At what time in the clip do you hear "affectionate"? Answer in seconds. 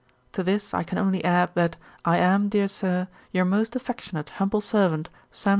3.75-4.29